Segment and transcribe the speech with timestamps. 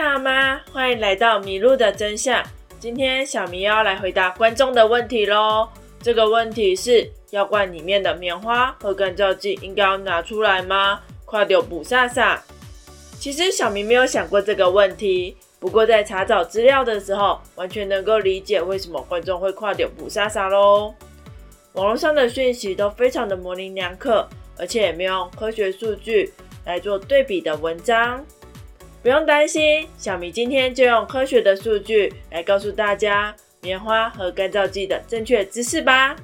[0.00, 0.60] 好吗？
[0.72, 2.40] 欢迎来到迷路的真相。
[2.78, 5.68] 今天小迷要来回答观众的问题喽。
[6.00, 11.00] 这个问题是：药罐里面的棉花和干燥剂应该要拿出来吗？
[11.24, 12.40] 快丢补萨萨。
[13.18, 20.94] 其实小明没有想过这个问题，不过在查找资料的时候，完全能够理解为什么观众会跨丢补萨萨喽。
[21.72, 26.32] 网络上的讯息都非常的模棱两可，而且也没有科学数据
[26.64, 28.24] 来做对比的文章。
[29.00, 36.16] 不用担心，小米今天就用科学的数据来告诉大家棉花和干燥剂的正确知识吧。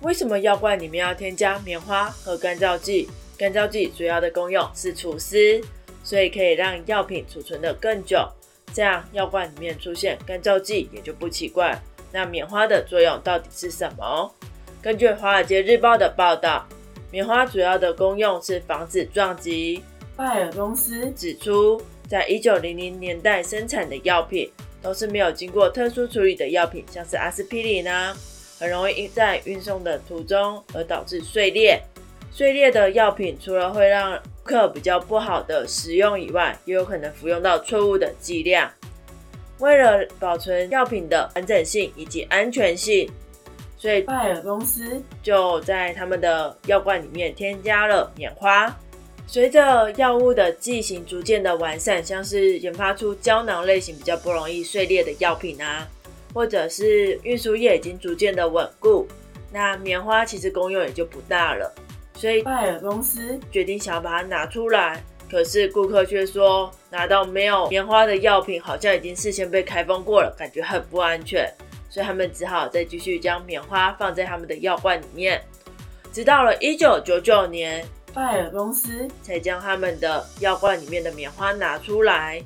[0.00, 3.08] 为什么药罐里面要添加棉花和干燥剂？
[3.36, 5.60] 干燥剂主要的功用是除湿，
[6.04, 8.28] 所以可以让药品储存的更久，
[8.72, 11.76] 这样药罐里面出现干燥剂也就不奇怪。
[12.12, 14.32] 那棉花的作用到底是什么？
[14.80, 16.64] 根据《华尔街日报》的报道，
[17.10, 19.82] 棉花主要的功用是防止撞击。
[20.14, 24.50] 拜耳公司指出，在一九零零年代生产的药品
[24.82, 28.14] 都是没有经过特殊处理的药品，像是阿司匹林啊，
[28.58, 31.80] 很容易因在运送的途中而导致碎裂。
[32.30, 38.70] 碎裂的药品除了会让客比较不好的使用以外，也有可能服用到错误的剂量。
[39.58, 43.08] 为了保存药品的完整性以及安全性，
[43.76, 48.74] 所以拜耳公司就在他们的药罐里面添加了棉花。
[49.32, 55.88] 随着药物的剂型逐渐的完善，像是研发出胶囊类型比较不容易碎裂的药品啊，
[56.34, 59.08] 或者是运输业已经逐渐的稳固，
[59.50, 61.74] 那棉花其实功用也就不大了。
[62.14, 71.50] 所以拜耳公司决定想要把它拿出来，可是顾客却说拿到没有棉花的药品好像已经事先被开封过了，感觉很不安全，
[71.88, 75.42] 所以他们只好再继续将棉花放在他们的药罐里面，
[76.12, 77.82] 直到了一九九九年。
[78.14, 82.42] 拜耳公司才将他们的药罐里面的棉花拿出来，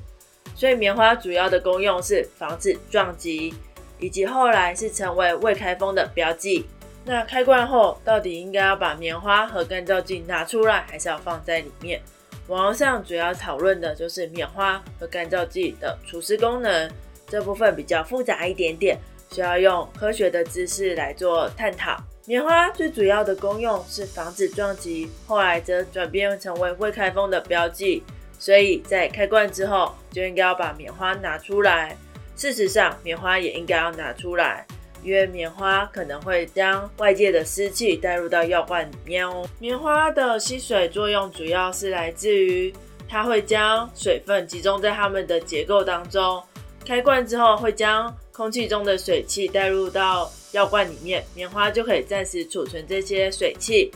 [0.55, 3.53] 所以棉花主要的功用是防止撞击，
[3.99, 6.65] 以及后来是成为未开封的标记。
[7.03, 12.01] 那开罐后到底应该要把棉花和干燥剂拿出来，还是要放在里面？
[12.47, 16.89] 网上主要讨论的就是棉花和干燥剂的除湿功能，
[17.27, 18.97] 这部分比较复杂一点点，
[19.31, 21.97] 需要用科学的知识来做探讨。
[22.29, 28.03] 棉花最主要的功用是防止撞击，后来则转变成为未开封的标记，
[28.37, 31.95] 所以在开罐之后就应该要把棉花拿出来。
[32.35, 34.67] 事实上，棉花也应该要拿出来，
[35.01, 39.47] 因为棉花可能会将外界的湿气带入到药罐里面哦。
[39.57, 42.73] 棉花的吸水作用主要是来自于
[43.07, 46.43] 它会将水分集中在它们的结构当中，
[46.85, 50.31] 开罐之后会将空气中的水汽带入到。
[50.53, 53.91] 药罐里面棉花就可以暂时储存这些水汽，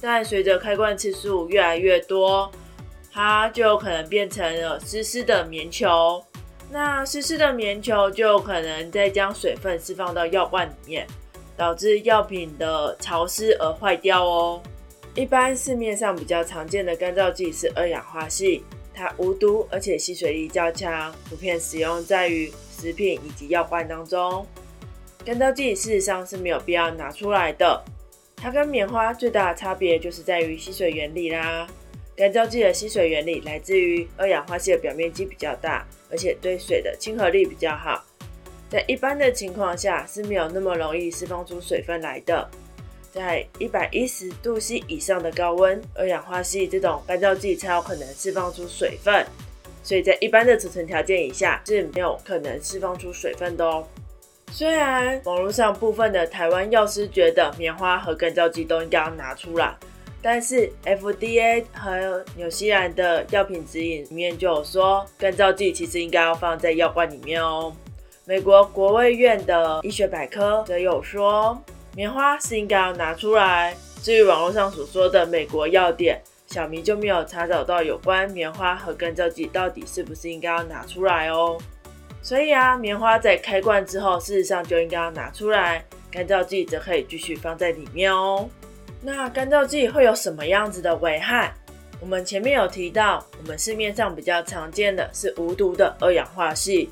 [0.00, 2.50] 但随着开罐次数越来越多，
[3.12, 6.22] 它就有可能变成了湿湿的棉球。
[6.72, 11.06] 那湿湿的棉球就有可能再将水分释放到药罐里面，
[11.56, 14.60] 导致药品的潮湿而坏掉哦。
[15.14, 18.64] 一般市面上比较常见的干燥剂是二氧化锡，
[19.02, 24.46] 它无毒而且吸水力较强，普遍使用在于食品以及药罐当中。
[25.24, 27.82] 干燥剂事实上是没有必要拿出来的，
[28.36, 31.66] 它跟棉花最大的差别就是在于吸水原理啦。
[32.14, 38.04] 干燥剂的吸水原理来自于二氧化锡的表面积比较大，而且对水的亲和力比较好，
[38.70, 42.48] 在一般的情况下是没有那么容易释放出水分来的。
[43.12, 49.24] 在一百一十度 C 以上的高温，二氧化锡这种干燥剂才有可能释放出水分，
[49.82, 53.86] 所以在一般的储存条件以下是没有可能释放出水分的哦。
[54.50, 59.74] 虽然网络上部分的台湾药师觉得棉花和干燥剂都应该要拿出来，
[60.22, 67.74] 但是 FDA 和纽西兰的药品指引里面就有说，干燥剂其实应该要放在药罐里面哦。
[68.24, 71.60] 美国国卫院的医学百科则有说，
[71.94, 73.76] 棉花是应该要拿出来。
[74.02, 81.58] 至于网络上所说的美国药典，小明就没有查找到有关棉花和干燥剂到底是不是应该要拿出来哦。
[82.22, 88.48] 所以啊，棉花在开罐之后，事实上就应该要拿出来，干燥剂则可以继续放在里面哦。
[89.02, 91.52] 那干燥剂会有什么样子的危害？
[92.00, 96.90] 我们前面有提到，我们市面上比较常见的是无毒的二氧化锡。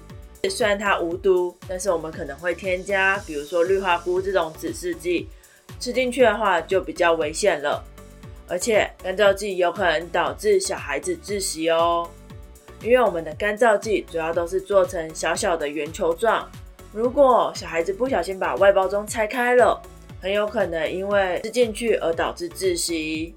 [0.48, 5.28] 虽然它无毒，但是我们可能会添加，比如说氯化钴这种指示剂，
[5.78, 7.84] 吃进去的话就比较危险了。
[8.48, 12.08] 而且干燥剂有可能导致小孩子窒息哦。
[12.82, 16.50] 因为我们的干燥剂主要都是做成小小的圆球状，
[16.92, 19.81] 如果小孩子不小心把外包装拆开了，
[20.20, 23.34] 很有可能因为吃进去而导致窒息。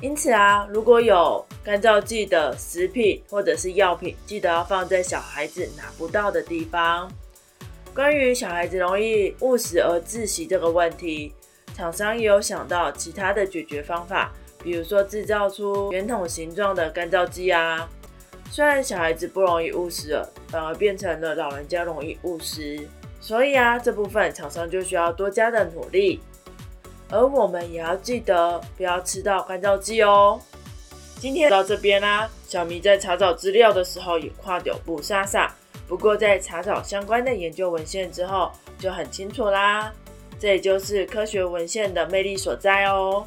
[0.00, 7.08] 因此啊，如果有干燥剂的食品或者是药品，记得要放在小孩子拿不到的地方。
[7.94, 11.32] 关于小孩子容易误食而窒息这个问题，
[11.74, 14.32] 厂商也有想到其他的解决方法，
[14.62, 17.88] 比如说制造出圆筒形状的干燥剂啊。
[18.50, 22.88] 虽然小孩子不容易误食，反而变成了老人家容易误食，
[23.20, 26.20] 所以啊，这部分厂商就需要多加的努力。
[27.08, 30.40] 而我们也要记得不要吃到干燥剂哦。
[31.22, 35.54] 今天到这边啦，小迷在查找资料的时候也跨掉不傻傻。
[35.86, 39.92] 不过在查找相关的研究文献之后，就很清楚啦。
[40.40, 43.24] 这也就是科学文献的魅力所在哦。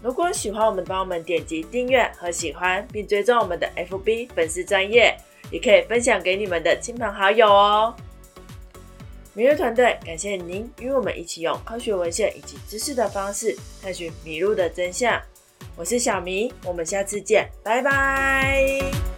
[0.00, 5.16] 如果喜欢我们，帮我们点击订阅和喜欢，并追踪我们的 FB 粉丝专业，
[5.50, 7.92] 也可以分享给你们的亲朋好友哦。
[9.34, 15.20] 麋鹿团队感谢您与我们一起用科学文献以及知识的方式探寻迷路的真相。
[15.76, 19.11] 我是小明，我们下次见，拜拜。